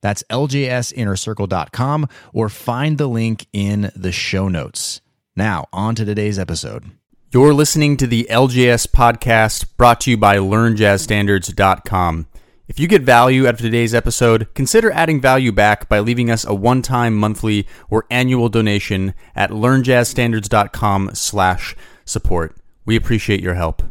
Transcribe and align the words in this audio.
That's 0.00 0.22
ljsinnercircle.com 0.30 2.08
or 2.32 2.48
find 2.48 2.98
the 2.98 3.06
link 3.08 3.46
in 3.52 3.90
the 3.94 4.12
show 4.12 4.48
notes. 4.48 5.00
Now, 5.34 5.66
on 5.72 5.94
to 5.96 6.04
today's 6.04 6.38
episode. 6.38 6.90
You're 7.32 7.52
listening 7.52 7.96
to 7.98 8.06
the 8.06 8.26
LJS 8.30 8.86
podcast 8.88 9.66
brought 9.76 10.00
to 10.02 10.10
you 10.10 10.16
by 10.16 10.38
learnjazzstandards.com. 10.38 12.28
If 12.68 12.80
you 12.80 12.88
get 12.88 13.02
value 13.02 13.46
out 13.46 13.54
of 13.54 13.60
today's 13.60 13.94
episode, 13.94 14.52
consider 14.54 14.90
adding 14.90 15.20
value 15.20 15.52
back 15.52 15.88
by 15.88 16.00
leaving 16.00 16.30
us 16.30 16.44
a 16.44 16.54
one-time 16.54 17.14
monthly 17.14 17.66
or 17.90 18.06
annual 18.10 18.48
donation 18.48 19.14
at 19.36 19.50
learnjazzstandards.com 19.50 21.10
slash 21.14 21.76
support. 22.04 22.56
We 22.84 22.96
appreciate 22.96 23.40
your 23.40 23.54
help. 23.54 23.82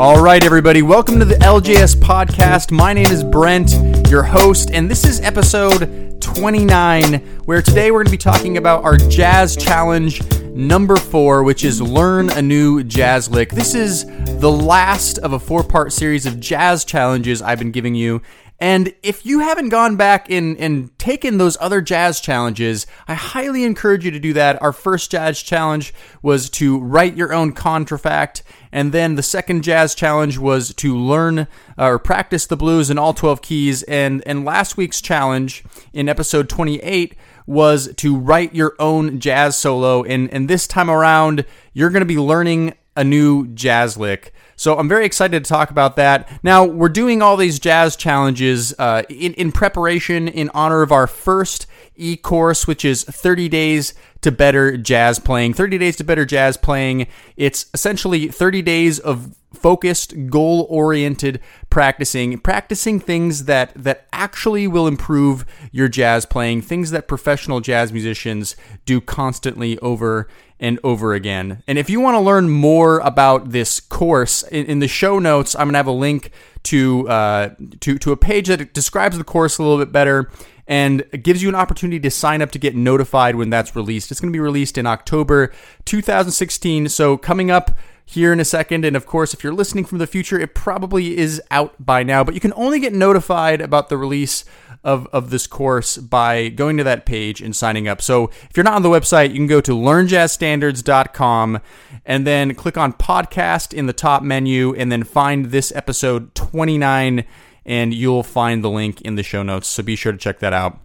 All 0.00 0.18
right, 0.18 0.42
everybody, 0.42 0.80
welcome 0.80 1.18
to 1.18 1.26
the 1.26 1.34
LJS 1.34 1.96
podcast. 1.96 2.70
My 2.70 2.94
name 2.94 3.12
is 3.12 3.22
Brent, 3.22 3.74
your 4.08 4.22
host, 4.22 4.70
and 4.70 4.90
this 4.90 5.04
is 5.04 5.20
episode 5.20 6.22
29, 6.22 7.16
where 7.44 7.60
today 7.60 7.90
we're 7.90 7.98
going 7.98 8.06
to 8.06 8.10
be 8.10 8.16
talking 8.16 8.56
about 8.56 8.82
our 8.82 8.96
Jazz 8.96 9.58
Challenge 9.58 10.22
number 10.54 10.96
four, 10.96 11.42
which 11.42 11.64
is 11.64 11.82
Learn 11.82 12.30
a 12.30 12.40
New 12.40 12.82
Jazz 12.82 13.28
Lick. 13.28 13.50
This 13.50 13.74
is 13.74 14.06
the 14.40 14.50
last 14.50 15.18
of 15.18 15.34
a 15.34 15.38
four 15.38 15.62
part 15.62 15.92
series 15.92 16.24
of 16.24 16.40
jazz 16.40 16.86
challenges 16.86 17.42
I've 17.42 17.58
been 17.58 17.70
giving 17.70 17.94
you. 17.94 18.22
And 18.60 18.92
if 19.02 19.24
you 19.24 19.38
haven't 19.38 19.70
gone 19.70 19.96
back 19.96 20.30
and, 20.30 20.56
and 20.58 20.96
taken 20.98 21.38
those 21.38 21.56
other 21.60 21.80
jazz 21.80 22.20
challenges, 22.20 22.86
I 23.08 23.14
highly 23.14 23.64
encourage 23.64 24.04
you 24.04 24.10
to 24.10 24.20
do 24.20 24.34
that. 24.34 24.60
Our 24.60 24.72
first 24.72 25.10
jazz 25.10 25.42
challenge 25.42 25.94
was 26.20 26.50
to 26.50 26.78
write 26.78 27.16
your 27.16 27.32
own 27.32 27.52
contrafact. 27.52 28.42
And 28.70 28.92
then 28.92 29.14
the 29.14 29.22
second 29.22 29.62
jazz 29.62 29.94
challenge 29.94 30.36
was 30.36 30.74
to 30.74 30.96
learn 30.96 31.40
uh, 31.40 31.46
or 31.78 31.98
practice 31.98 32.44
the 32.44 32.56
blues 32.56 32.90
in 32.90 32.98
all 32.98 33.14
12 33.14 33.40
keys. 33.40 33.82
And, 33.84 34.22
and 34.26 34.44
last 34.44 34.76
week's 34.76 35.00
challenge 35.00 35.64
in 35.94 36.08
episode 36.08 36.50
28 36.50 37.16
was 37.46 37.92
to 37.96 38.14
write 38.14 38.54
your 38.54 38.74
own 38.78 39.20
jazz 39.20 39.56
solo. 39.56 40.04
And, 40.04 40.32
and 40.34 40.48
this 40.48 40.66
time 40.66 40.90
around, 40.90 41.46
you're 41.72 41.90
going 41.90 42.02
to 42.02 42.06
be 42.06 42.18
learning 42.18 42.74
a 42.94 43.04
new 43.04 43.48
jazz 43.48 43.96
lick. 43.96 44.34
So 44.60 44.76
I'm 44.76 44.90
very 44.90 45.06
excited 45.06 45.42
to 45.42 45.48
talk 45.48 45.70
about 45.70 45.96
that. 45.96 46.28
Now, 46.42 46.66
we're 46.66 46.90
doing 46.90 47.22
all 47.22 47.38
these 47.38 47.58
jazz 47.58 47.96
challenges 47.96 48.74
uh, 48.78 49.04
in, 49.08 49.32
in 49.32 49.52
preparation 49.52 50.28
in 50.28 50.50
honor 50.52 50.82
of 50.82 50.92
our 50.92 51.06
first 51.06 51.66
e 51.96 52.14
course, 52.14 52.66
which 52.66 52.84
is 52.84 53.02
30 53.04 53.48
days 53.48 53.94
to 54.20 54.30
better 54.30 54.76
jazz 54.76 55.18
playing. 55.18 55.54
30 55.54 55.78
days 55.78 55.96
to 55.96 56.04
better 56.04 56.26
jazz 56.26 56.58
playing. 56.58 57.06
It's 57.38 57.70
essentially 57.72 58.28
30 58.28 58.60
days 58.60 58.98
of 58.98 59.34
focused, 59.54 60.26
goal 60.28 60.66
oriented 60.68 61.40
practicing, 61.70 62.36
practicing 62.38 63.00
things 63.00 63.46
that, 63.46 63.72
that 63.74 64.08
actually 64.12 64.68
will 64.68 64.86
improve 64.86 65.46
your 65.72 65.88
jazz 65.88 66.26
playing, 66.26 66.60
things 66.60 66.90
that 66.90 67.08
professional 67.08 67.60
jazz 67.60 67.94
musicians 67.94 68.56
do 68.84 69.00
constantly 69.00 69.78
over 69.78 70.28
and 70.60 70.78
over 70.84 71.14
again. 71.14 71.62
And 71.66 71.78
if 71.78 71.88
you 71.90 72.00
want 72.00 72.14
to 72.14 72.20
learn 72.20 72.50
more 72.50 73.00
about 73.00 73.50
this 73.50 73.80
course, 73.80 74.42
in, 74.44 74.66
in 74.66 74.78
the 74.78 74.88
show 74.88 75.18
notes, 75.18 75.56
I'm 75.56 75.66
going 75.66 75.72
to 75.72 75.78
have 75.78 75.86
a 75.86 75.92
link 75.92 76.30
to, 76.64 77.08
uh, 77.08 77.54
to, 77.80 77.98
to 77.98 78.12
a 78.12 78.16
page 78.16 78.48
that 78.48 78.74
describes 78.74 79.16
the 79.16 79.24
course 79.24 79.58
a 79.58 79.62
little 79.62 79.78
bit 79.78 79.90
better 79.90 80.30
and 80.66 81.04
gives 81.22 81.42
you 81.42 81.48
an 81.48 81.54
opportunity 81.54 81.98
to 81.98 82.10
sign 82.10 82.42
up 82.42 82.52
to 82.52 82.58
get 82.58 82.76
notified 82.76 83.34
when 83.34 83.50
that's 83.50 83.74
released. 83.74 84.10
It's 84.12 84.20
going 84.20 84.32
to 84.32 84.36
be 84.36 84.40
released 84.40 84.78
in 84.78 84.86
October 84.86 85.52
2016. 85.86 86.90
So 86.90 87.16
coming 87.16 87.50
up 87.50 87.76
here 88.10 88.32
in 88.32 88.40
a 88.40 88.44
second. 88.44 88.84
And 88.84 88.96
of 88.96 89.06
course, 89.06 89.32
if 89.32 89.44
you're 89.44 89.54
listening 89.54 89.84
from 89.84 89.98
the 89.98 90.06
future, 90.06 90.38
it 90.38 90.54
probably 90.54 91.16
is 91.16 91.40
out 91.50 91.74
by 91.78 92.02
now, 92.02 92.24
but 92.24 92.34
you 92.34 92.40
can 92.40 92.52
only 92.56 92.80
get 92.80 92.92
notified 92.92 93.60
about 93.60 93.88
the 93.88 93.96
release 93.96 94.44
of, 94.82 95.06
of 95.12 95.30
this 95.30 95.46
course 95.46 95.96
by 95.96 96.48
going 96.48 96.76
to 96.76 96.84
that 96.84 97.06
page 97.06 97.40
and 97.40 97.54
signing 97.54 97.86
up. 97.86 98.02
So 98.02 98.30
if 98.48 98.56
you're 98.56 98.64
not 98.64 98.74
on 98.74 98.82
the 98.82 98.88
website, 98.88 99.28
you 99.28 99.36
can 99.36 99.46
go 99.46 99.60
to 99.60 99.72
learnjazzstandards.com 99.72 101.60
and 102.04 102.26
then 102.26 102.54
click 102.54 102.76
on 102.76 102.92
podcast 102.94 103.72
in 103.72 103.86
the 103.86 103.92
top 103.92 104.22
menu 104.22 104.74
and 104.74 104.90
then 104.90 105.04
find 105.04 105.46
this 105.46 105.72
episode 105.76 106.34
29 106.34 107.24
and 107.64 107.94
you'll 107.94 108.22
find 108.22 108.64
the 108.64 108.70
link 108.70 109.00
in 109.02 109.14
the 109.14 109.22
show 109.22 109.42
notes. 109.42 109.68
So 109.68 109.82
be 109.82 109.94
sure 109.96 110.12
to 110.12 110.18
check 110.18 110.40
that 110.40 110.52
out. 110.52 110.78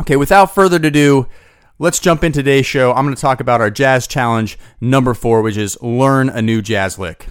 Okay, 0.00 0.16
without 0.16 0.54
further 0.54 0.76
ado, 0.76 1.28
let's 1.78 1.98
jump 1.98 2.22
in 2.22 2.32
today's 2.32 2.66
show. 2.66 2.92
I'm 2.92 3.04
going 3.04 3.14
to 3.14 3.20
talk 3.20 3.40
about 3.40 3.60
our 3.60 3.70
jazz 3.70 4.06
challenge 4.06 4.58
number 4.80 5.14
four, 5.14 5.42
which 5.42 5.56
is 5.56 5.80
learn 5.82 6.28
a 6.28 6.40
new 6.40 6.62
jazz 6.62 6.98
lick. 6.98 7.26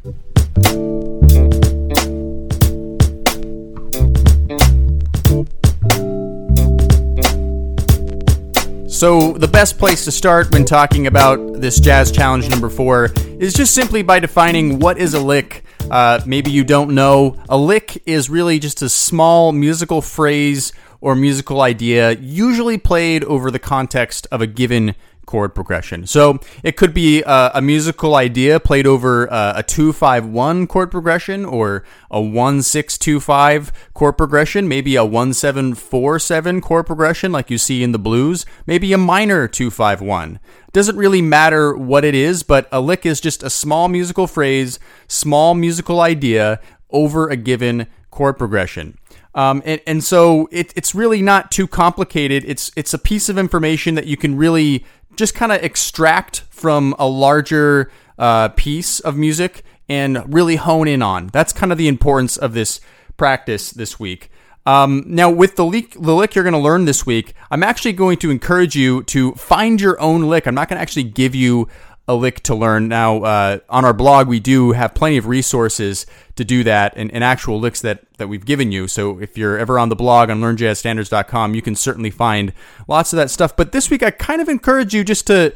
So, 8.88 9.34
the 9.34 9.50
best 9.52 9.78
place 9.80 10.06
to 10.06 10.12
start 10.12 10.54
when 10.54 10.66
talking 10.66 11.08
about 11.08 11.60
this 11.60 11.80
jazz 11.80 12.12
challenge 12.12 12.50
number 12.50 12.70
four 12.70 13.10
is 13.40 13.54
just 13.54 13.74
simply 13.74 14.02
by 14.02 14.20
defining 14.20 14.80
what 14.80 14.98
is 14.98 15.14
a 15.14 15.20
lick. 15.20 15.64
Uh, 15.92 16.22
maybe 16.26 16.52
you 16.52 16.64
don't 16.64 16.96
know. 16.96 17.38
A 17.50 17.58
lick 17.58 18.02
is 18.06 18.30
really 18.30 18.60
just 18.60 18.82
a 18.82 18.88
small 18.88 19.52
musical 19.52 20.02
phrase 20.02 20.72
or 21.04 21.16
musical 21.16 21.62
idea, 21.62 22.14
usually 22.14 22.78
played 22.78 23.26
over 23.26 23.52
the 23.52 23.60
context 23.60 24.26
of 24.32 24.40
a 24.40 24.48
given 24.48 24.96
chord 25.26 25.54
progression. 25.54 26.08
So 26.08 26.40
it 26.64 26.78
could 26.78 26.94
be 26.94 27.24
a, 27.24 27.52
a 27.56 27.62
musical 27.62 28.16
idea 28.16 28.58
played 28.58 28.88
over 28.88 29.32
uh, 29.32 29.54
a 29.58 29.64
2-5-1 29.64 30.70
chord 30.70 30.92
progression 30.92 31.44
or 31.44 31.84
a 32.10 32.20
1-6-2-5 32.20 33.72
chord 33.94 34.18
progression, 34.18 34.70
maybe 34.70 34.96
a 34.96 35.02
1-7-4-7 35.02 36.62
chord 36.62 36.88
progression 36.88 37.34
like 37.34 37.50
you 37.50 37.58
see 37.58 37.84
in 37.84 37.92
the 37.92 38.00
blues, 38.00 38.46
maybe 38.66 38.94
a 38.94 38.98
minor 38.98 39.50
2-5-1. 39.50 40.40
Doesn't 40.72 40.96
really 40.96 41.22
matter 41.22 41.76
what 41.76 42.06
it 42.06 42.16
is, 42.16 42.44
but 42.44 42.70
a 42.72 42.80
lick 42.80 43.06
is 43.06 43.20
just 43.20 43.44
a 43.44 43.50
small 43.50 43.90
musical 43.90 44.26
phrase, 44.26 44.80
small 45.10 45.54
musical 45.54 46.00
idea 46.00 46.62
over 46.92 47.30
a 47.30 47.36
given 47.36 47.88
chord 48.10 48.38
progression. 48.38 48.98
Um, 49.36 49.62
and, 49.66 49.82
and 49.88 50.04
so 50.04 50.48
it, 50.52 50.74
it's 50.76 50.94
really 50.94 51.22
not 51.22 51.52
too 51.52 51.68
complicated. 51.68 52.44
It's 52.46 52.72
it's 52.76 52.94
a 52.94 53.00
piece 53.00 53.30
of 53.30 53.38
information 53.38 53.96
that 53.96 54.06
you 54.06 54.18
can 54.18 54.36
really 54.36 54.86
just 55.16 55.36
kind 55.36 55.52
of 55.52 55.64
extract 55.64 56.42
from 56.50 56.96
a 57.00 57.08
larger 57.08 57.92
uh, 58.18 58.50
piece 58.50 59.00
of 59.00 59.18
music 59.18 59.64
and 59.90 60.34
really 60.34 60.56
hone 60.56 60.88
in 60.88 61.02
on. 61.02 61.28
That's 61.28 61.54
kind 61.54 61.72
of 61.72 61.78
the 61.78 61.88
importance 61.88 62.38
of 62.38 62.54
this 62.54 62.80
practice 63.18 63.72
this 63.72 64.00
week. 64.00 64.30
Um, 64.66 65.04
now, 65.06 65.30
with 65.30 65.56
the 65.58 65.66
lick, 65.66 65.92
the 65.92 66.16
lick 66.16 66.36
you're 66.36 66.44
going 66.44 66.54
to 66.54 66.60
learn 66.60 66.86
this 66.86 67.06
week, 67.06 67.34
I'm 67.52 67.64
actually 67.64 67.94
going 67.94 68.18
to 68.20 68.32
encourage 68.32 68.76
you 68.76 69.04
to 69.04 69.34
find 69.34 69.82
your 69.82 70.00
own 70.00 70.22
lick. 70.24 70.48
I'm 70.48 70.56
not 70.56 70.70
going 70.70 70.78
to 70.78 70.82
actually 70.82 71.04
give 71.04 71.36
you 71.36 71.68
a 72.08 72.16
lick 72.16 72.42
to 72.44 72.56
learn. 72.56 72.88
Now, 72.88 73.24
uh, 73.24 73.60
on 73.70 73.86
our 73.86 73.94
blog, 73.94 74.28
we 74.28 74.40
do 74.40 74.74
have 74.74 74.94
plenty 74.94 75.18
of 75.18 75.28
resources 75.28 76.06
to 76.36 76.44
do 76.44 76.64
that 76.64 76.94
and, 76.98 77.12
and, 77.12 77.24
actual 77.24 77.60
licks 77.60 77.82
that, 77.82 78.04
that 78.18 78.28
we've 78.28 78.46
given 78.46 78.72
you. 78.72 78.88
So 78.88 79.20
if 79.20 79.38
you're 79.38 79.58
ever 79.58 79.80
on 79.80 79.90
the 79.90 79.96
blog 79.96 80.30
on 80.30 80.42
learnjazzstandards.com, 80.42 81.56
you 81.56 81.62
can 81.62 81.76
certainly 81.76 82.10
find 82.10 82.52
lots 82.88 83.14
of 83.14 83.18
that 83.18 83.30
stuff. 83.30 83.56
But 83.56 83.72
this 83.72 83.90
week, 83.90 84.04
I 84.04 84.12
kind 84.12 84.42
of 84.42 84.50
encourage 84.50 84.94
you 84.94 85.04
just 85.04 85.28
to 85.28 85.54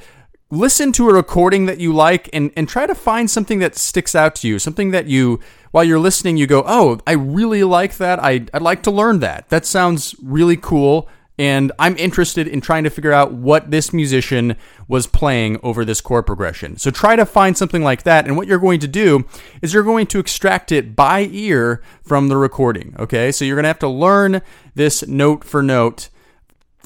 listen 0.50 0.94
to 0.94 1.10
a 1.10 1.14
recording 1.14 1.66
that 1.66 1.80
you 1.80 1.94
like 1.94 2.30
and, 2.32 2.52
and 2.56 2.70
try 2.70 2.86
to 2.86 2.96
find 2.96 3.30
something 3.30 3.60
that 3.60 3.76
sticks 3.76 4.16
out 4.16 4.36
to 4.36 4.48
you, 4.48 4.60
something 4.60 4.92
that 4.92 5.08
you, 5.08 5.42
while 5.72 5.84
you're 5.84 6.00
listening, 6.00 6.38
you 6.38 6.48
go, 6.48 6.64
oh, 6.66 7.00
I 7.06 7.14
really 7.14 7.66
like 7.66 7.98
that. 7.98 8.24
I, 8.24 8.46
I'd 8.54 8.62
like 8.62 8.84
to 8.84 8.92
learn 8.92 9.20
that. 9.20 9.50
That 9.50 9.66
sounds 9.66 10.16
really 10.22 10.56
cool 10.56 11.10
and 11.38 11.72
I'm 11.78 11.98
interested 11.98 12.48
in 12.48 12.62
trying 12.62 12.84
to 12.84 12.90
figure 12.90 13.14
out 13.14 13.34
what 13.34 13.72
this 13.72 13.94
musician 13.94 14.56
was 14.88 15.08
playing 15.08 15.60
over 15.62 15.86
this 15.86 16.02
chord 16.02 16.26
progression. 16.26 16.78
So 16.78 16.90
try 16.92 17.16
to 17.16 17.26
find 17.26 17.58
something 17.58 17.84
like 17.84 18.04
that, 18.04 18.26
and 18.26 18.38
what 18.38 18.48
you're 18.48 18.58
going 18.58 18.80
to 18.80 18.88
do 18.88 19.26
is 19.62 19.74
you're 19.74 19.84
going 19.84 20.08
to 20.08 20.20
extract 20.20 20.72
it 20.72 20.96
by 20.96 21.30
ear 21.32 21.82
from 22.02 22.28
the 22.28 22.38
recording. 22.38 22.96
Okay, 22.98 23.32
so 23.32 23.46
you're 23.46 23.56
going 23.56 23.64
to 23.64 23.70
have 23.70 23.80
to 23.80 23.88
learn 23.88 24.42
this 24.76 25.08
note 25.08 25.44
for 25.44 25.62
note 25.62 26.10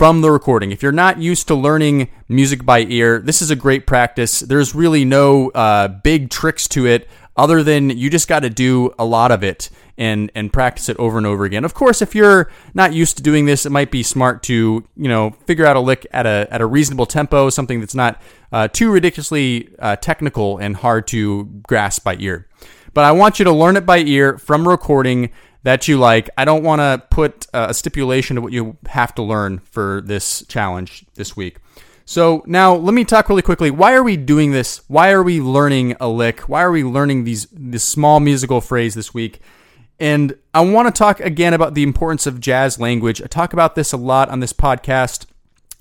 from 0.02 0.22
the 0.22 0.32
recording. 0.32 0.72
If 0.72 0.82
you're 0.82 0.92
not 0.92 1.20
used 1.20 1.48
to 1.50 1.54
learning 1.54 2.10
music 2.28 2.66
by 2.66 2.80
ear, 2.80 3.20
this 3.20 3.40
is 3.40 3.52
a 3.52 3.56
great 3.56 3.86
practice. 3.86 4.40
There's 4.40 4.74
really 4.74 5.06
no 5.06 5.52
uh, 5.52 5.90
big 5.90 6.32
tricks 6.32 6.68
to 6.70 6.88
it 6.88 7.08
other 7.42 7.64
than 7.64 7.90
you 7.90 8.08
just 8.08 8.28
got 8.28 8.42
to 8.42 8.52
do 8.52 8.94
a 9.00 9.04
lot 9.04 9.32
of 9.32 9.44
it 9.44 9.72
and 9.98 10.32
and 10.36 10.54
practice 10.54 10.90
it 10.90 10.98
over 10.98 11.18
and 11.18 11.26
over 11.26 11.44
again. 11.44 11.66
Of 11.66 11.74
course, 11.74 12.00
if 12.00 12.14
you're 12.14 12.52
not 12.76 12.94
used 12.94 13.18
to 13.18 13.24
doing 13.24 13.48
this, 13.48 13.66
it 13.66 13.72
might 13.72 13.90
be 13.90 14.04
smart 14.04 14.44
to 14.44 14.54
you 14.96 15.10
know 15.10 15.32
figure 15.48 15.66
out 15.66 15.76
a 15.76 15.80
lick 15.80 16.06
at 16.12 16.28
a 16.28 16.48
at 16.52 16.62
a 16.62 16.68
reasonable 16.68 17.08
tempo, 17.08 17.50
something 17.50 17.80
that's 17.80 17.96
not 17.96 18.22
uh, 18.52 18.68
too 18.68 18.92
ridiculously 18.92 19.70
uh, 19.80 19.96
technical 19.96 20.60
and 20.60 20.76
hard 20.78 21.08
to 21.08 21.46
grasp 21.68 22.04
by 22.04 22.16
ear. 22.20 22.48
But 22.94 23.06
I 23.06 23.12
want 23.12 23.40
you 23.40 23.46
to 23.46 23.52
learn 23.52 23.76
it 23.76 23.88
by 23.88 23.98
ear 23.98 24.38
from 24.38 24.68
recording 24.68 25.32
that 25.64 25.88
you 25.88 25.98
like. 25.98 26.30
I 26.38 26.46
don't 26.46 26.64
want 26.64 26.82
to 26.82 27.04
put 27.10 27.48
a 27.56 27.74
stipulation 27.74 28.36
to 28.36 28.42
what 28.42 28.54
you 28.54 28.78
have 28.86 29.16
to 29.16 29.24
learn 29.24 29.60
for 29.60 30.04
this 30.06 30.46
challenge 30.48 31.06
this 31.16 31.36
week. 31.36 31.58
So 32.12 32.44
now 32.46 32.76
let 32.76 32.94
me 32.94 33.06
talk 33.06 33.30
really 33.30 33.42
quickly. 33.42 33.72
Why 33.72 33.94
are 33.94 34.04
we 34.04 34.18
doing 34.18 34.52
this? 34.52 34.82
Why 34.90 35.12
are 35.12 35.24
we 35.24 35.40
learning 35.40 35.96
a 36.02 36.10
lick? 36.10 36.42
Why 36.42 36.62
are 36.62 36.70
we 36.70 36.84
learning 36.84 37.24
these 37.24 37.48
this 37.54 37.86
small 37.86 38.20
musical 38.20 38.60
phrase 38.60 38.96
this 38.96 39.14
week? 39.14 39.40
And 39.98 40.38
I 40.54 40.60
want 40.60 40.94
to 40.94 41.00
talk 41.00 41.22
again 41.22 41.54
about 41.54 41.74
the 41.74 41.84
importance 41.84 42.28
of 42.28 42.42
jazz 42.42 42.78
language. 42.78 43.22
I 43.22 43.28
talk 43.28 43.54
about 43.54 43.76
this 43.76 43.94
a 43.94 43.98
lot 43.98 44.28
on 44.28 44.42
this 44.42 44.52
podcast, 44.52 45.26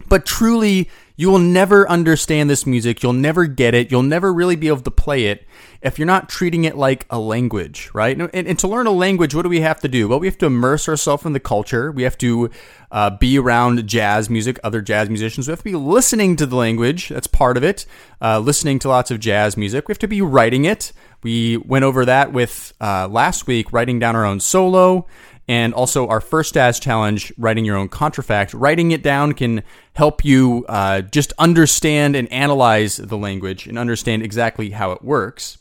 but 0.09 0.25
truly, 0.25 0.89
you 1.17 1.33
will 1.33 1.41
never 1.41 1.91
understand 1.91 2.49
this 2.49 2.65
music. 2.65 3.03
You'll 3.03 3.13
never 3.13 3.47
get 3.47 3.75
it. 3.75 3.91
You'll 3.91 4.05
never 4.05 4.33
really 4.33 4.55
be 4.55 4.69
able 4.69 4.83
to 4.83 4.91
play 4.93 5.25
it 5.27 5.45
if 5.83 5.99
you're 5.99 6.07
not 6.07 6.29
treating 6.29 6.65
it 6.65 6.77
like 6.77 7.07
a 7.09 7.19
language, 7.19 7.91
right? 7.95 8.17
And, 8.17 8.47
and 8.47 8.59
to 8.59 8.69
learn 8.69 8.87
a 8.87 8.91
language, 8.91 9.35
what 9.35 9.43
do 9.43 9.49
we 9.49 9.61
have 9.61 9.81
to 9.81 9.89
do? 9.89 10.09
Well, 10.09 10.21
we 10.21 10.27
have 10.27 10.37
to 10.39 10.47
immerse 10.47 10.89
ourselves 10.89 11.25
in 11.25 11.33
the 11.33 11.41
culture. 11.41 11.91
We 11.91 12.03
have 12.03 12.19
to 12.19 12.51
uh, 12.91 13.11
be 13.11 13.39
around 13.39 13.87
jazz 13.87 14.29
music, 14.29 14.59
other 14.63 14.83
jazz 14.83 15.09
musicians. 15.09 15.49
We 15.49 15.53
have 15.53 15.61
to 15.61 15.65
be 15.65 15.75
listening 15.77 16.37
to 16.37 16.47
the 16.47 16.57
language. 16.57 17.09
That's 17.09 17.27
part 17.27 17.57
of 17.57 17.65
it. 17.65 17.87
Uh, 18.21 18.41
listening 18.41 18.79
to 18.81 18.89
lots 18.89 19.11
of 19.11 19.21
jazz 19.21 19.57
music. 19.57 19.89
We 19.89 19.93
have 19.93 19.99
to 20.01 20.09
be 20.09 20.21
writing 20.21 20.67
it. 20.67 20.93
We 21.23 21.57
went 21.57 21.85
over 21.85 22.05
that 22.05 22.33
with 22.33 22.75
uh, 22.81 23.09
last 23.09 23.47
week, 23.47 23.73
writing 23.73 23.99
down 23.99 24.17
our 24.17 24.25
own 24.27 24.41
solo, 24.41 25.07
and 25.49 25.73
also 25.73 26.09
our 26.09 26.21
first 26.21 26.55
jazz 26.55 26.79
challenge, 26.79 27.33
writing 27.39 27.65
your 27.65 27.77
own 27.77 27.89
contrafact. 27.89 28.51
Writing 28.53 28.91
it 28.91 29.03
down 29.03 29.33
can 29.33 29.63
help 29.95 30.25
you 30.25 30.65
uh, 30.69 31.01
just 31.01 31.33
understand 31.39 32.17
and 32.17 32.31
analyze 32.31 32.99
the 32.99 33.17
language 33.17 33.67
and 33.67 33.79
understand 33.79 34.23
exactly 34.23 34.71
how 34.71 34.93
it 34.93 35.03
works. 35.03 35.59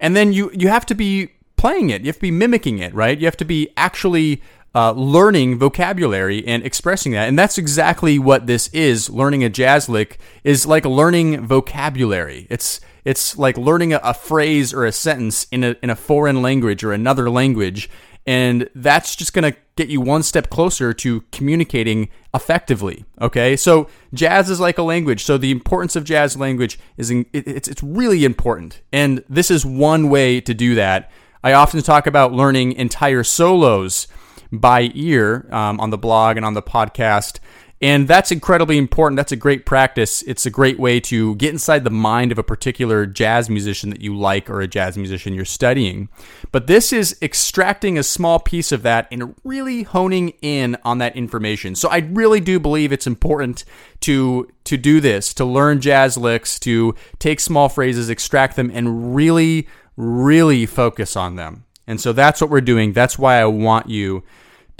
And 0.00 0.16
then 0.16 0.32
you 0.32 0.50
you 0.52 0.68
have 0.68 0.86
to 0.86 0.94
be 0.94 1.30
playing 1.56 1.90
it. 1.90 2.02
You 2.02 2.08
have 2.08 2.16
to 2.16 2.22
be 2.22 2.30
mimicking 2.30 2.78
it, 2.78 2.94
right? 2.94 3.18
You 3.18 3.26
have 3.26 3.36
to 3.36 3.44
be 3.44 3.68
actually 3.76 4.42
uh, 4.74 4.92
learning 4.92 5.58
vocabulary 5.58 6.46
and 6.46 6.64
expressing 6.64 7.12
that. 7.12 7.28
And 7.28 7.38
that's 7.38 7.58
exactly 7.58 8.18
what 8.18 8.46
this 8.46 8.68
is. 8.68 9.10
Learning 9.10 9.44
a 9.44 9.48
jazz 9.48 9.88
lick 9.88 10.18
is 10.44 10.66
like 10.66 10.84
learning 10.84 11.46
vocabulary. 11.46 12.46
It's 12.50 12.80
it's 13.04 13.36
like 13.38 13.56
learning 13.56 13.92
a, 13.92 14.00
a 14.02 14.14
phrase 14.14 14.72
or 14.74 14.84
a 14.84 14.92
sentence 14.92 15.46
in 15.50 15.64
a, 15.64 15.76
in 15.82 15.90
a 15.90 15.96
foreign 15.96 16.42
language 16.42 16.84
or 16.84 16.92
another 16.92 17.30
language. 17.30 17.88
And 18.30 18.70
that's 18.76 19.16
just 19.16 19.32
going 19.32 19.52
to 19.52 19.58
get 19.74 19.88
you 19.88 20.00
one 20.00 20.22
step 20.22 20.50
closer 20.50 20.94
to 20.94 21.22
communicating 21.32 22.10
effectively. 22.32 23.04
Okay. 23.20 23.56
So 23.56 23.88
jazz 24.14 24.48
is 24.48 24.60
like 24.60 24.78
a 24.78 24.84
language. 24.84 25.24
So 25.24 25.36
the 25.36 25.50
importance 25.50 25.96
of 25.96 26.04
jazz 26.04 26.36
language 26.36 26.78
is, 26.96 27.10
in, 27.10 27.26
it, 27.32 27.48
it's, 27.48 27.66
it's 27.66 27.82
really 27.82 28.24
important. 28.24 28.82
And 28.92 29.24
this 29.28 29.50
is 29.50 29.66
one 29.66 30.10
way 30.10 30.40
to 30.42 30.54
do 30.54 30.76
that. 30.76 31.10
I 31.42 31.54
often 31.54 31.82
talk 31.82 32.06
about 32.06 32.32
learning 32.32 32.74
entire 32.74 33.24
solos 33.24 34.06
by 34.52 34.92
ear 34.94 35.48
um, 35.50 35.80
on 35.80 35.90
the 35.90 35.98
blog 35.98 36.36
and 36.36 36.46
on 36.46 36.54
the 36.54 36.62
podcast. 36.62 37.40
And 37.82 38.06
that's 38.06 38.30
incredibly 38.30 38.76
important. 38.76 39.16
That's 39.16 39.32
a 39.32 39.36
great 39.36 39.64
practice. 39.64 40.20
It's 40.22 40.44
a 40.44 40.50
great 40.50 40.78
way 40.78 41.00
to 41.00 41.34
get 41.36 41.50
inside 41.50 41.82
the 41.84 41.90
mind 41.90 42.30
of 42.30 42.38
a 42.38 42.42
particular 42.42 43.06
jazz 43.06 43.48
musician 43.48 43.88
that 43.88 44.02
you 44.02 44.14
like 44.14 44.50
or 44.50 44.60
a 44.60 44.68
jazz 44.68 44.98
musician 44.98 45.32
you're 45.32 45.46
studying. 45.46 46.10
But 46.52 46.66
this 46.66 46.92
is 46.92 47.16
extracting 47.22 47.96
a 47.96 48.02
small 48.02 48.38
piece 48.38 48.70
of 48.70 48.82
that 48.82 49.08
and 49.10 49.34
really 49.44 49.84
honing 49.84 50.34
in 50.42 50.76
on 50.84 50.98
that 50.98 51.16
information. 51.16 51.74
So 51.74 51.88
I 51.88 51.98
really 51.98 52.40
do 52.40 52.60
believe 52.60 52.92
it's 52.92 53.06
important 53.06 53.64
to 54.00 54.50
to 54.64 54.76
do 54.76 55.00
this, 55.00 55.32
to 55.34 55.44
learn 55.44 55.80
jazz 55.80 56.18
licks, 56.18 56.60
to 56.60 56.94
take 57.18 57.40
small 57.40 57.70
phrases, 57.70 58.10
extract 58.10 58.56
them 58.56 58.70
and 58.74 59.14
really 59.16 59.66
really 59.96 60.66
focus 60.66 61.16
on 61.16 61.36
them. 61.36 61.64
And 61.86 62.00
so 62.00 62.12
that's 62.12 62.40
what 62.40 62.50
we're 62.50 62.60
doing. 62.60 62.92
That's 62.92 63.18
why 63.18 63.40
I 63.40 63.46
want 63.46 63.88
you 63.88 64.22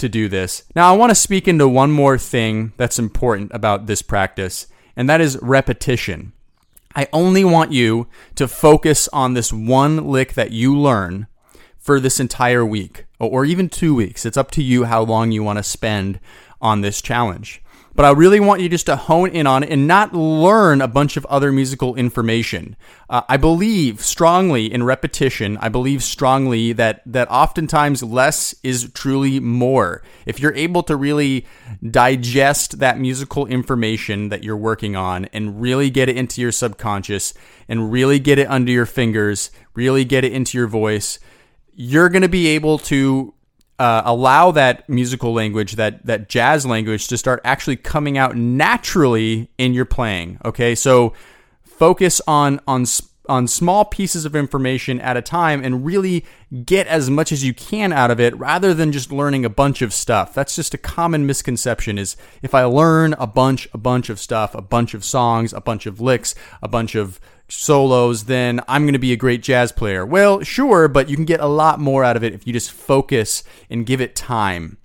to 0.01 0.09
do 0.09 0.27
this. 0.27 0.63
Now, 0.75 0.93
I 0.93 0.97
want 0.97 1.11
to 1.11 1.15
speak 1.15 1.47
into 1.47 1.67
one 1.67 1.91
more 1.91 2.17
thing 2.17 2.73
that's 2.77 2.99
important 2.99 3.51
about 3.53 3.87
this 3.87 4.01
practice, 4.01 4.67
and 4.95 5.09
that 5.09 5.21
is 5.21 5.39
repetition. 5.41 6.33
I 6.95 7.07
only 7.13 7.43
want 7.45 7.71
you 7.71 8.07
to 8.35 8.47
focus 8.47 9.07
on 9.13 9.33
this 9.33 9.53
one 9.53 10.09
lick 10.09 10.33
that 10.33 10.51
you 10.51 10.77
learn 10.77 11.27
for 11.77 11.99
this 11.99 12.19
entire 12.19 12.65
week 12.65 13.05
or 13.19 13.45
even 13.45 13.69
two 13.69 13.95
weeks. 13.95 14.25
It's 14.25 14.37
up 14.37 14.51
to 14.51 14.63
you 14.63 14.83
how 14.83 15.01
long 15.01 15.31
you 15.31 15.41
want 15.41 15.57
to 15.57 15.63
spend 15.63 16.19
on 16.61 16.81
this 16.81 17.01
challenge. 17.01 17.63
But 17.93 18.05
I 18.05 18.11
really 18.11 18.39
want 18.39 18.61
you 18.61 18.69
just 18.69 18.85
to 18.85 18.95
hone 18.95 19.29
in 19.29 19.45
on 19.45 19.63
it 19.63 19.69
and 19.69 19.85
not 19.85 20.13
learn 20.13 20.81
a 20.81 20.87
bunch 20.87 21.17
of 21.17 21.25
other 21.25 21.51
musical 21.51 21.95
information. 21.95 22.77
Uh, 23.09 23.21
I 23.27 23.35
believe 23.35 24.01
strongly 24.01 24.71
in 24.71 24.83
repetition. 24.83 25.57
I 25.57 25.67
believe 25.67 26.01
strongly 26.01 26.71
that 26.73 27.01
that 27.05 27.29
oftentimes 27.29 28.01
less 28.01 28.55
is 28.63 28.89
truly 28.93 29.41
more. 29.41 30.03
If 30.25 30.39
you're 30.39 30.53
able 30.55 30.83
to 30.83 30.95
really 30.95 31.45
digest 31.89 32.79
that 32.79 32.97
musical 32.97 33.45
information 33.45 34.29
that 34.29 34.43
you're 34.43 34.55
working 34.55 34.95
on 34.95 35.25
and 35.25 35.61
really 35.61 35.89
get 35.89 36.07
it 36.07 36.15
into 36.15 36.39
your 36.41 36.53
subconscious 36.53 37.33
and 37.67 37.91
really 37.91 38.19
get 38.19 38.39
it 38.39 38.49
under 38.49 38.71
your 38.71 38.85
fingers, 38.85 39.51
really 39.73 40.05
get 40.05 40.23
it 40.23 40.31
into 40.31 40.57
your 40.57 40.67
voice, 40.67 41.19
you're 41.73 42.09
going 42.09 42.21
to 42.21 42.29
be 42.29 42.47
able 42.47 42.77
to 42.77 43.33
uh, 43.81 44.03
allow 44.05 44.51
that 44.51 44.87
musical 44.87 45.33
language, 45.33 45.73
that 45.73 46.05
that 46.05 46.29
jazz 46.29 46.67
language, 46.67 47.07
to 47.07 47.17
start 47.17 47.41
actually 47.43 47.77
coming 47.77 48.15
out 48.15 48.35
naturally 48.35 49.49
in 49.57 49.73
your 49.73 49.85
playing. 49.85 50.37
Okay, 50.45 50.75
so 50.75 51.13
focus 51.63 52.21
on 52.27 52.59
on 52.67 52.85
on 53.29 53.47
small 53.47 53.85
pieces 53.85 54.25
of 54.25 54.35
information 54.35 54.99
at 54.99 55.17
a 55.17 55.21
time 55.21 55.63
and 55.63 55.85
really 55.85 56.25
get 56.65 56.87
as 56.87 57.09
much 57.09 57.31
as 57.31 57.43
you 57.43 57.53
can 57.53 57.93
out 57.93 58.11
of 58.11 58.19
it 58.19 58.35
rather 58.37 58.73
than 58.73 58.91
just 58.91 59.11
learning 59.11 59.45
a 59.45 59.49
bunch 59.49 59.81
of 59.81 59.93
stuff. 59.93 60.33
That's 60.33 60.55
just 60.55 60.73
a 60.73 60.77
common 60.77 61.25
misconception 61.25 61.97
is 61.97 62.15
if 62.41 62.55
I 62.55 62.63
learn 62.63 63.13
a 63.13 63.27
bunch 63.27 63.67
a 63.73 63.77
bunch 63.77 64.09
of 64.09 64.19
stuff, 64.19 64.55
a 64.55 64.61
bunch 64.61 64.93
of 64.93 65.05
songs, 65.05 65.53
a 65.53 65.61
bunch 65.61 65.85
of 65.85 66.01
licks, 66.01 66.35
a 66.61 66.67
bunch 66.67 66.95
of 66.95 67.19
solos, 67.47 68.25
then 68.25 68.61
I'm 68.67 68.83
going 68.83 68.93
to 68.93 68.99
be 68.99 69.13
a 69.13 69.17
great 69.17 69.43
jazz 69.43 69.71
player. 69.71 70.05
Well, 70.05 70.41
sure, 70.41 70.87
but 70.87 71.09
you 71.09 71.15
can 71.15 71.25
get 71.25 71.39
a 71.39 71.47
lot 71.47 71.79
more 71.79 72.03
out 72.03 72.15
of 72.15 72.23
it 72.23 72.33
if 72.33 72.47
you 72.47 72.53
just 72.53 72.71
focus 72.71 73.43
and 73.69 73.85
give 73.85 74.01
it 74.01 74.15
time. 74.15 74.77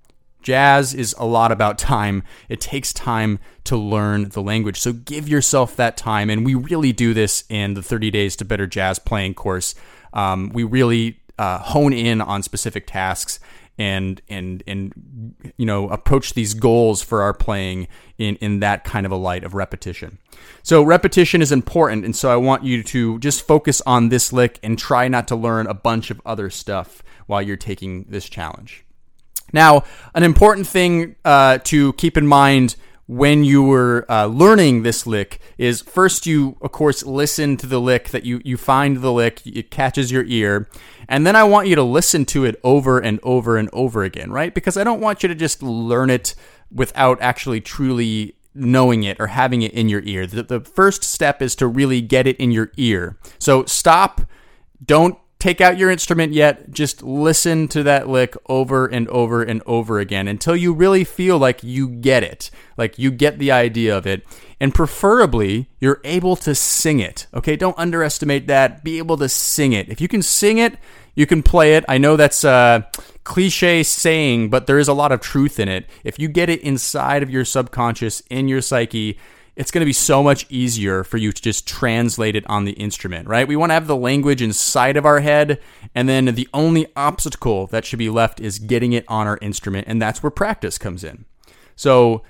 Jazz 0.47 0.95
is 0.95 1.13
a 1.19 1.27
lot 1.27 1.51
about 1.51 1.77
time. 1.77 2.23
It 2.49 2.61
takes 2.61 2.93
time 2.93 3.41
to 3.65 3.77
learn 3.77 4.29
the 4.29 4.41
language. 4.41 4.79
So 4.79 4.93
give 4.93 5.29
yourself 5.29 5.75
that 5.75 5.97
time. 5.97 6.31
And 6.31 6.47
we 6.47 6.55
really 6.55 6.93
do 6.93 7.13
this 7.13 7.43
in 7.49 7.75
the 7.75 7.83
30 7.83 8.13
Days 8.13 8.37
to 8.37 8.45
Better 8.45 8.69
Jazz 8.69 9.01
Playing 9.01 9.35
course. 9.35 9.75
Um, 10.13 10.51
we 10.51 10.63
really 10.63 11.19
uh, 11.37 11.59
hone 11.59 11.93
in 11.93 12.21
on 12.21 12.45
specific 12.45 12.87
tasks 12.87 13.41
and 13.77 14.23
and 14.29 14.63
and 14.69 15.35
you 15.57 15.67
know 15.67 15.89
approach 15.89 16.35
these 16.35 16.55
goals 16.55 17.03
for 17.03 17.23
our 17.23 17.35
playing 17.35 17.89
in 18.17 18.37
in 18.37 18.61
that 18.61 18.85
kind 18.85 19.05
of 19.05 19.11
a 19.11 19.17
light 19.17 19.43
of 19.43 19.53
repetition. 19.53 20.19
So 20.63 20.81
repetition 20.85 21.43
is 21.43 21.51
important 21.51 22.05
and 22.05 22.15
so 22.15 22.31
I 22.31 22.37
want 22.37 22.63
you 22.63 22.85
to 22.85 23.19
just 23.19 23.45
focus 23.45 23.83
on 23.85 24.11
this 24.11 24.33
lick 24.33 24.61
and 24.63 24.79
try 24.79 25.09
not 25.09 25.27
to 25.29 25.35
learn 25.35 25.67
a 25.67 25.75
bunch 25.75 26.13
of 26.13 26.23
other 26.25 26.51
stuff 26.51 27.03
while 27.27 27.43
you're 27.43 27.57
taking 27.57 28.05
this 28.05 28.29
challenge. 28.29 28.86
Now, 29.53 29.85
an 30.15 30.23
important 30.23 30.67
thing 30.67 31.17
uh, 31.25 31.59
to 31.65 31.93
keep 31.95 32.17
in 32.17 32.27
mind 32.27 32.77
when 33.07 33.45
you 33.45 33.63
were 33.63 34.05
uh, 34.09 34.27
learning 34.27 34.83
this 34.83 35.07
lick 35.07 35.41
is 35.59 35.81
first 35.81 36.27
you 36.27 36.57
of 36.61 36.73
course 36.73 37.05
listen 37.05 37.57
to 37.57 37.65
the 37.65 37.81
lick 37.81 38.09
that 38.09 38.25
you 38.25 38.41
you 38.45 38.57
find 38.57 38.97
the 38.97 39.13
lick 39.13 39.41
it 39.47 39.71
catches 39.71 40.11
your 40.11 40.25
ear 40.25 40.69
and 41.09 41.25
then 41.25 41.37
i 41.37 41.45
want 41.45 41.69
you 41.69 41.77
to 41.77 41.85
listen 41.85 42.25
to 42.25 42.45
it 42.45 42.59
over 42.65 42.99
and 42.99 43.21
over 43.23 43.57
and 43.57 43.71
over 43.73 44.03
again 44.03 44.33
right? 44.33 44.53
Because 44.53 44.77
i 44.77 44.83
don't 44.83 45.01
want 45.01 45.23
you 45.23 45.29
to 45.29 45.37
just 45.37 45.63
learn 45.63 46.11
it 46.11 46.35
without 46.73 47.17
actually 47.23 47.61
truly 47.61 48.37
knowing 48.57 49.05
it 49.05 49.19
or 49.21 49.29
having 49.29 49.63
it 49.63 49.73
in 49.73 49.89
your 49.89 50.03
ear. 50.03 50.27
The, 50.27 50.43
the 50.43 50.61
first 50.61 51.05
step 51.05 51.43
is 51.43 51.55
to 51.57 51.67
really 51.67 52.01
get 52.01 52.27
it 52.27 52.37
in 52.39 52.51
your 52.51 52.73
ear. 52.77 53.19
So 53.39 53.65
stop. 53.67 54.23
Don't 54.85 55.19
take 55.47 55.61
out 55.61 55.79
your 55.79 55.93
instrument 55.93 56.33
yet. 56.33 56.73
Just 56.73 57.05
listen 57.05 57.69
to 57.69 57.85
that 57.85 58.09
lick 58.09 58.37
over 58.49 58.87
and 58.87 59.07
over 59.07 59.45
and 59.45 59.63
over 59.65 60.01
again 60.01 60.27
until 60.27 60.57
you 60.57 60.73
really 60.73 61.05
feel 61.05 61.39
like 61.39 61.63
you 61.63 61.89
get 61.89 62.25
it, 62.25 62.51
like 62.77 62.99
you 62.99 63.13
get 63.13 63.39
the 63.39 63.53
idea 63.53 63.97
of 63.97 64.09
it. 64.09 64.27
And 64.59 64.75
preferably, 64.75 65.69
you're 65.79 66.01
able 66.03 66.35
to 66.35 66.53
sing 66.53 66.99
it. 66.99 67.29
Okay, 67.33 67.55
don't 67.55 67.79
underestimate 67.79 68.49
that. 68.49 68.83
Be 68.83 68.99
able 68.99 69.17
to 69.19 69.29
sing 69.29 69.73
it. 69.73 69.89
If 69.89 70.01
you 70.01 70.09
can 70.09 70.21
sing 70.21 70.59
it, 70.59 70.79
you 71.15 71.27
can 71.27 71.45
play 71.45 71.77
it. 71.77 71.85
I 71.89 71.97
know 71.97 72.17
that's 72.17 72.43
a 72.43 72.91
cliche 73.23 73.85
saying, 73.85 74.51
but 74.51 74.67
there 74.67 74.81
is 74.81 74.89
a 74.89 74.95
lot 74.95 75.13
of 75.13 75.21
truth 75.21 75.61
in 75.61 75.69
it. 75.69 75.87
If 76.03 76.19
you 76.19 76.27
get 76.27 76.51
it 76.51 76.61
inside 76.63 77.23
of 77.23 77.31
your 77.31 77.45
subconscious, 77.45 78.21
in 78.31 78.49
your 78.49 78.63
psyche, 78.63 79.17
it's 79.57 79.71
going 79.71 79.81
to 79.81 79.87
be 79.87 79.93
so 79.93 80.23
much 80.23 80.47
easier 80.51 81.03
for 81.03 81.17
you 81.17 81.33
to 81.33 81.43
just 81.43 81.67
translate 81.67 82.37
it 82.37 82.45
on 82.47 82.67
the 82.67 82.73
instrument, 82.73 83.27
right? 83.27 83.49
We 83.49 83.57
want 83.57 83.71
to 83.71 83.75
have 83.75 83.87
the 83.87 83.97
language 83.97 84.43
inside 84.43 84.99
of 84.99 85.07
our 85.07 85.21
head, 85.21 85.61
and 85.95 86.09
then 86.09 86.27
the 86.27 86.49
only 86.53 86.87
obstacle 86.95 87.67
that 87.69 87.87
should 87.87 87.99
be 87.99 88.11
left 88.11 88.39
is 88.39 88.59
getting 88.59 88.93
it 88.93 89.07
on 89.09 89.27
our 89.27 89.39
instrument, 89.41 89.89
and 89.89 90.01
that's 90.01 90.23
where 90.23 90.31
practice 90.31 90.77
comes 90.77 91.03
in. 91.03 91.25
So, 91.75 92.23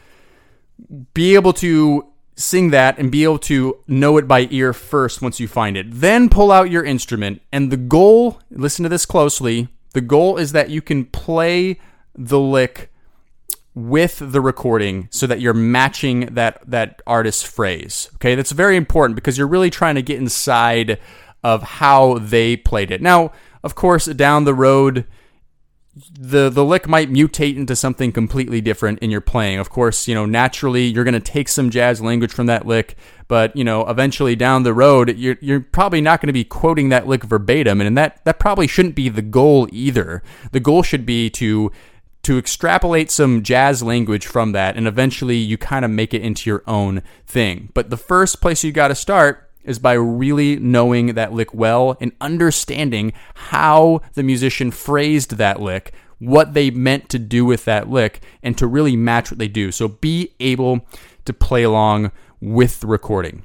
be 1.15 1.35
able 1.35 1.53
to 1.55 2.07
sing 2.37 2.71
that 2.71 2.99
and 2.99 3.11
be 3.11 3.25
able 3.25 3.39
to 3.39 3.79
know 3.89 4.19
it 4.19 4.29
by 4.29 4.47
ear 4.51 4.73
first 4.73 5.23
once 5.23 5.41
you 5.41 5.49
find 5.49 5.77
it. 5.77 5.87
Then 5.89 6.29
pull 6.29 6.53
out 6.53 6.71
your 6.71 6.85
instrument, 6.85 7.43
and 7.51 7.73
the 7.73 7.77
goal, 7.77 8.41
listen 8.51 8.85
to 8.85 8.89
this 8.89 9.07
closely, 9.07 9.69
the 9.95 10.01
goal 10.01 10.37
is 10.37 10.53
that 10.53 10.71
you 10.71 10.81
can 10.81 11.07
play 11.07 11.81
the 12.15 12.39
lick 12.39 12.93
with 13.77 14.33
the 14.33 14.41
recording 14.41 15.07
so 15.13 15.27
that 15.27 15.39
you're 15.39 15.55
matching 15.55 16.21
that 16.35 16.59
that 16.67 17.03
artist's 17.07 17.43
phrase. 17.43 18.11
Okay, 18.15 18.35
that's 18.35 18.53
very 18.53 18.75
important 18.75 19.15
because 19.15 19.37
you're 19.37 19.47
really 19.47 19.71
trying 19.71 19.95
to 19.95 20.03
get 20.03 20.19
inside 20.19 20.99
of 21.45 21.63
how 21.63 22.19
they 22.19 22.57
played 22.57 22.91
it. 22.91 23.03
Now, 23.03 23.33
of 23.63 23.75
course, 23.75 24.07
down 24.07 24.45
the 24.45 24.55
road 24.55 25.07
the 26.19 26.51
the 26.51 26.65
lick 26.65 26.87
might 26.87 27.11
mutate 27.11 27.57
into 27.57 27.75
something 27.75 28.13
completely 28.13 28.61
different 28.61 28.99
in 28.99 29.11
your 29.11 29.21
playing. 29.21 29.59
Of 29.59 29.71
course, 29.71 30.07
you 30.07 30.15
know, 30.15 30.27
naturally 30.27 30.85
you're 30.85 31.05
going 31.05 31.15
to 31.15 31.21
take 31.21 31.49
some 31.49 31.71
jazz 31.71 32.03
language 32.03 32.33
from 32.33 32.47
that 32.47 32.67
lick, 32.67 32.97
but 33.29 33.57
you 33.57 33.65
know, 33.65 33.87
eventually 33.89 34.37
down 34.37 34.63
the 34.63 34.75
road 34.75 35.17
you're 35.17 35.39
you're 35.41 35.61
probably 35.61 36.01
not 36.01 36.21
going 36.21 36.29
to 36.29 36.35
be 36.35 36.45
quoting 36.45 36.91
that 36.91 37.07
lick 37.07 37.25
verbatim 37.25 37.81
and 37.81 37.97
that 37.97 38.23
that 38.25 38.39
probably 38.39 38.67
shouldn't 38.67 38.95
be 38.95 39.09
the 39.09 39.23
goal 39.23 39.69
either. 39.73 40.23
The 40.53 40.61
goal 40.61 40.83
should 40.83 41.07
be 41.07 41.31
to 41.31 41.73
to 42.27 42.39
extrapolate 42.39 43.09
some 43.09 43.45
jazz 43.45 43.85
language 43.85 44.27
from 44.27 44.51
that, 44.51 44.77
and 44.77 44.89
eventually 44.89 45.37
you 45.37 45.57
kind 45.57 45.85
of 45.85 45.93
make 45.93 46.13
it 46.13 46.23
into 46.23 46.51
your 46.51 46.65
own 46.67 47.01
thing. 47.25 47.69
But 47.73 47.89
the 47.89 47.97
first 47.97 48.41
place 48.41 48.65
you 48.65 48.73
got 48.73 48.89
to 48.89 48.97
start 48.97 49.49
is 49.63 49.79
by 49.79 49.93
really 49.93 50.57
knowing 50.57 51.15
that 51.15 51.33
lick 51.33 51.55
well 51.55 51.97
and 52.01 52.11
understanding 52.21 53.13
how 53.35 54.01
the 54.15 54.25
musician 54.25 54.73
phrased 54.73 55.37
that 55.37 55.61
lick, 55.61 55.95
what 56.19 56.53
they 56.53 56.69
meant 56.69 57.09
to 57.11 57.21
do 57.21 57.45
with 57.45 57.65
that 57.67 57.89
lick, 57.89 58.21
and 58.43 58.59
to 58.59 58.67
really 58.67 58.97
match 58.97 59.31
what 59.31 59.39
they 59.39 59.47
do. 59.47 59.71
So 59.71 59.87
be 59.87 60.35
able 60.41 60.85
to 61.27 61.33
play 61.33 61.63
along 61.63 62.11
with 62.41 62.81
the 62.81 62.89
recording. 62.89 63.45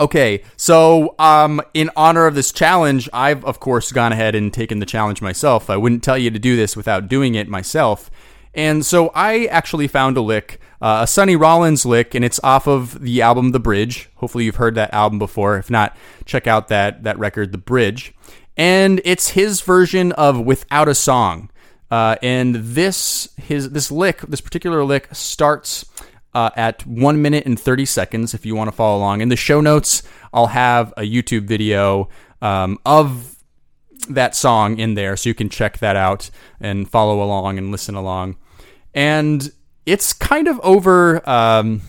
Okay, 0.00 0.42
so 0.56 1.14
um, 1.18 1.60
in 1.74 1.90
honor 1.96 2.26
of 2.26 2.34
this 2.34 2.50
challenge, 2.50 3.08
I've 3.12 3.44
of 3.44 3.60
course 3.60 3.92
gone 3.92 4.12
ahead 4.12 4.34
and 4.34 4.52
taken 4.52 4.78
the 4.80 4.86
challenge 4.86 5.22
myself. 5.22 5.70
I 5.70 5.76
wouldn't 5.76 6.02
tell 6.02 6.18
you 6.18 6.30
to 6.30 6.38
do 6.38 6.56
this 6.56 6.76
without 6.76 7.08
doing 7.08 7.34
it 7.34 7.48
myself. 7.48 8.10
And 8.54 8.84
so 8.84 9.10
I 9.14 9.46
actually 9.46 9.88
found 9.88 10.16
a 10.16 10.20
lick, 10.20 10.60
uh, 10.80 11.00
a 11.02 11.06
Sonny 11.06 11.36
Rollins 11.36 11.86
lick, 11.86 12.14
and 12.14 12.24
it's 12.24 12.40
off 12.42 12.66
of 12.66 13.00
the 13.00 13.22
album 13.22 13.52
The 13.52 13.60
Bridge. 13.60 14.10
Hopefully 14.16 14.44
you've 14.44 14.56
heard 14.56 14.74
that 14.74 14.92
album 14.92 15.18
before. 15.18 15.56
If 15.56 15.70
not, 15.70 15.96
check 16.26 16.46
out 16.46 16.68
that 16.68 17.04
that 17.04 17.18
record, 17.18 17.52
The 17.52 17.58
Bridge. 17.58 18.12
And 18.56 19.00
it's 19.04 19.30
his 19.30 19.62
version 19.62 20.12
of 20.12 20.38
Without 20.40 20.88
a 20.88 20.94
Song. 20.94 21.50
Uh, 21.90 22.16
and 22.22 22.54
this 22.56 23.28
his 23.36 23.70
this 23.70 23.90
lick, 23.90 24.20
this 24.22 24.40
particular 24.40 24.84
lick, 24.84 25.08
starts 25.12 25.84
uh, 26.34 26.50
at 26.56 26.86
one 26.86 27.20
minute 27.20 27.46
and 27.46 27.58
30 27.58 27.84
seconds 27.84 28.34
if 28.34 28.46
you 28.46 28.54
want 28.54 28.68
to 28.68 28.72
follow 28.72 28.98
along. 28.98 29.20
In 29.20 29.28
the 29.28 29.36
show 29.36 29.60
notes, 29.60 30.02
I'll 30.32 30.48
have 30.48 30.92
a 30.96 31.02
YouTube 31.02 31.44
video 31.44 32.08
um, 32.40 32.78
of 32.84 33.36
that 34.08 34.34
song 34.34 34.78
in 34.78 34.94
there 34.94 35.16
so 35.16 35.28
you 35.28 35.34
can 35.34 35.48
check 35.48 35.78
that 35.78 35.96
out 35.96 36.30
and 36.60 36.88
follow 36.90 37.22
along 37.22 37.58
and 37.58 37.70
listen 37.70 37.94
along. 37.94 38.36
And 38.94 39.50
it's 39.86 40.12
kind 40.12 40.48
of 40.48 40.60
over 40.62 41.28
um, 41.28 41.82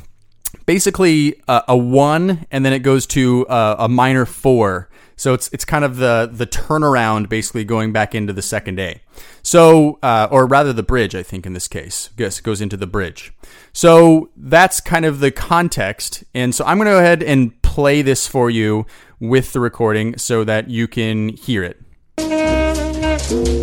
basically 0.66 1.42
a, 1.48 1.64
a, 1.70 1.78
one, 1.78 2.46
and 2.52 2.66
then 2.66 2.74
it 2.74 2.80
goes 2.80 3.06
to 3.08 3.46
a, 3.50 3.76
a 3.80 3.90
minor 3.90 4.26
four. 4.26 4.90
So 5.16 5.34
it's 5.34 5.50
it's 5.54 5.64
kind 5.64 5.86
of 5.86 5.98
the 5.98 6.30
the 6.32 6.48
turnaround, 6.48 7.30
basically 7.30 7.64
going 7.64 7.94
back 7.94 8.16
into 8.16 8.34
the 8.34 8.42
second 8.42 8.80
A. 8.80 9.00
So, 9.44 10.00
uh, 10.02 10.28
or 10.32 10.48
rather, 10.48 10.74
the 10.74 10.84
bridge. 10.84 11.14
I 11.14 11.24
think 11.24 11.46
in 11.46 11.54
this 11.54 11.68
case, 11.68 12.10
guess 12.18 12.40
goes 12.40 12.62
into 12.62 12.78
the 12.78 12.88
bridge. 12.88 13.32
So 13.74 14.30
that's 14.36 14.82
kind 14.82 15.06
of 15.06 15.20
the 15.20 15.32
context. 15.32 16.24
And 16.34 16.54
so 16.54 16.66
I'm 16.66 16.78
going 16.78 16.88
to 16.88 16.94
go 16.94 17.00
ahead 17.00 17.24
and 17.24 17.60
play 17.62 18.02
this 18.02 18.28
for 18.28 18.50
you 18.50 18.86
with 19.20 19.54
the 19.54 19.60
recording 19.60 20.18
so 20.18 20.44
that 20.44 20.70
you 20.70 20.88
can 20.88 21.30
hear 21.30 21.64
it. 21.64 23.63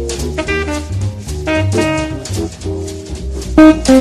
All 3.90 3.96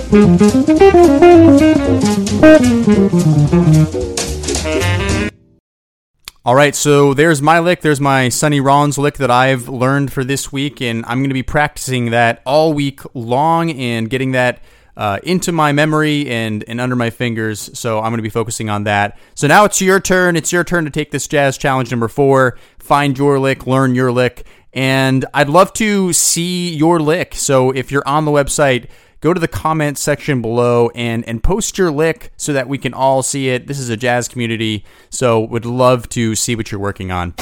right, 6.54 6.76
so 6.76 7.16
there's 7.16 7.42
my 7.42 7.58
lick. 7.58 7.82
There's 7.82 8.00
my 8.00 8.30
Sonny 8.30 8.60
Rollins 8.60 9.00
lick 9.00 9.18
that 9.18 9.32
I've 9.32 9.68
learned 9.68 10.14
for 10.14 10.24
this 10.24 10.52
week, 10.52 10.80
and 10.80 11.04
I'm 11.08 11.22
going 11.22 11.32
to 11.32 11.34
be 11.34 11.42
practicing 11.42 12.12
that 12.12 12.44
all 12.46 12.74
week 12.74 13.02
long 13.16 13.72
and 13.72 14.12
getting 14.12 14.34
that 14.34 14.62
uh, 14.96 15.18
into 15.24 15.52
my 15.52 15.72
memory 15.72 16.30
and, 16.30 16.64
and 16.68 16.80
under 16.80 16.96
my 16.96 17.10
fingers. 17.10 17.72
So 17.74 17.98
I'm 17.98 18.12
going 18.12 18.18
to 18.18 18.22
be 18.22 18.30
focusing 18.30 18.70
on 18.70 18.84
that. 18.84 19.18
So 19.34 19.48
now 19.48 19.66
it's 19.66 19.82
your 19.82 20.00
turn. 20.00 20.36
It's 20.36 20.52
your 20.52 20.64
turn 20.64 20.86
to 20.86 20.92
take 20.92 21.10
this 21.10 21.28
jazz 21.28 21.58
challenge 21.58 21.90
number 21.90 22.08
four. 22.08 22.60
Find 22.78 23.18
your 23.18 23.40
lick, 23.40 23.66
learn 23.66 23.96
your 23.96 24.12
lick, 24.12 24.46
and 24.72 25.26
I'd 25.34 25.50
love 25.50 25.74
to 25.74 26.14
see 26.14 26.76
your 26.76 27.00
lick. 27.00 27.34
So 27.34 27.72
if 27.72 27.92
you're 27.92 28.08
on 28.08 28.26
the 28.26 28.32
website, 28.32 28.88
go 29.22 29.34
to 29.34 29.40
the 29.40 29.48
comment 29.48 29.98
section 29.98 30.42
below 30.42 30.90
and 30.96 31.28
and 31.28 31.44
post 31.44 31.78
your 31.78 31.92
lick 31.92 32.32
so 32.38 32.54
that 32.54 32.68
we 32.68 32.78
can 32.78 32.94
all 32.94 33.22
see 33.22 33.50
it. 33.50 33.68
This 33.68 33.80
is 33.80 33.90
a 33.90 33.98
jazz 33.98 34.28
community, 34.28 34.86
so 35.10 35.40
would 35.40 35.66
love 35.66 36.08
to 36.10 36.36
see 36.36 36.56
what 36.56 36.72
you're 36.72 36.80
working 36.80 37.12
on. 37.12 37.34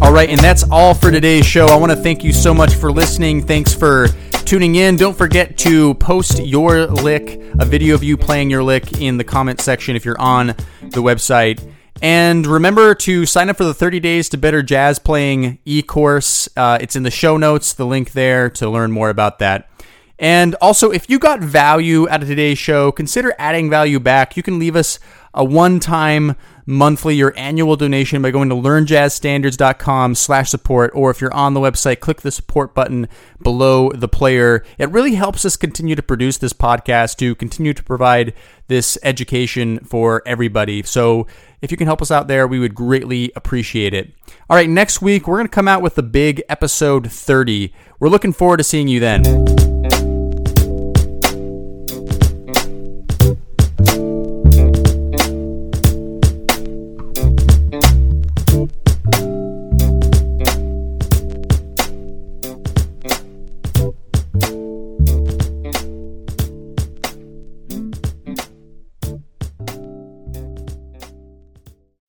All 0.00 0.12
right, 0.12 0.30
and 0.30 0.38
that's 0.38 0.64
all 0.70 0.94
for 0.94 1.10
today's 1.10 1.44
show. 1.44 1.66
I 1.66 1.76
want 1.76 1.92
to 1.92 1.96
thank 1.96 2.22
you 2.22 2.32
so 2.32 2.54
much 2.54 2.74
for 2.74 2.92
listening. 2.92 3.44
Thanks 3.44 3.74
for 3.74 4.08
tuning 4.44 4.76
in. 4.76 4.96
Don't 4.96 5.16
forget 5.16 5.58
to 5.58 5.94
post 5.94 6.42
your 6.42 6.86
lick, 6.86 7.40
a 7.58 7.64
video 7.64 7.94
of 7.94 8.02
you 8.02 8.16
playing 8.16 8.48
your 8.48 8.62
lick 8.62 9.00
in 9.00 9.18
the 9.18 9.24
comment 9.24 9.60
section 9.60 9.96
if 9.96 10.04
you're 10.04 10.20
on 10.20 10.48
the 10.80 11.02
website. 11.02 11.60
And 12.00 12.46
remember 12.46 12.94
to 12.94 13.26
sign 13.26 13.50
up 13.50 13.56
for 13.56 13.64
the 13.64 13.74
30 13.74 13.98
Days 13.98 14.28
to 14.28 14.38
Better 14.38 14.62
Jazz 14.62 15.00
Playing 15.00 15.58
e 15.64 15.82
course. 15.82 16.48
Uh, 16.56 16.78
it's 16.80 16.94
in 16.94 17.02
the 17.02 17.10
show 17.10 17.36
notes, 17.36 17.72
the 17.72 17.86
link 17.86 18.12
there 18.12 18.48
to 18.50 18.70
learn 18.70 18.92
more 18.92 19.10
about 19.10 19.40
that. 19.40 19.68
And 20.18 20.54
also, 20.56 20.90
if 20.90 21.10
you 21.10 21.18
got 21.18 21.40
value 21.40 22.08
out 22.08 22.22
of 22.22 22.28
today's 22.28 22.58
show, 22.58 22.92
consider 22.92 23.34
adding 23.38 23.68
value 23.68 23.98
back. 23.98 24.36
You 24.36 24.42
can 24.42 24.58
leave 24.58 24.76
us 24.76 24.98
a 25.34 25.44
one-time 25.44 26.36
monthly 26.68 27.22
or 27.22 27.34
annual 27.34 27.76
donation 27.76 28.20
by 28.20 28.30
going 28.30 28.50
to 28.50 28.54
learnjazzstandards.com 28.54 30.14
slash 30.14 30.50
support 30.50 30.90
or 30.94 31.10
if 31.10 31.18
you're 31.18 31.32
on 31.32 31.54
the 31.54 31.60
website 31.60 31.98
click 32.00 32.20
the 32.20 32.30
support 32.30 32.74
button 32.74 33.08
below 33.42 33.90
the 33.92 34.06
player 34.06 34.62
it 34.76 34.90
really 34.90 35.14
helps 35.14 35.46
us 35.46 35.56
continue 35.56 35.94
to 35.94 36.02
produce 36.02 36.36
this 36.36 36.52
podcast 36.52 37.16
to 37.16 37.34
continue 37.36 37.72
to 37.72 37.82
provide 37.82 38.34
this 38.66 38.98
education 39.02 39.78
for 39.78 40.22
everybody 40.26 40.82
so 40.82 41.26
if 41.60 41.70
you 41.70 41.76
can 41.76 41.86
help 41.86 42.00
us 42.00 42.10
out 42.10 42.28
there, 42.28 42.46
we 42.46 42.58
would 42.58 42.74
greatly 42.74 43.32
appreciate 43.34 43.92
it. 43.92 44.12
All 44.48 44.56
right, 44.56 44.68
next 44.68 45.02
week, 45.02 45.26
we're 45.26 45.38
going 45.38 45.48
to 45.48 45.52
come 45.52 45.66
out 45.66 45.82
with 45.82 45.96
the 45.96 46.02
big 46.02 46.42
episode 46.48 47.10
30. 47.10 47.72
We're 47.98 48.08
looking 48.08 48.32
forward 48.32 48.58
to 48.58 48.64
seeing 48.64 48.88
you 48.88 49.00
then. 49.00 49.77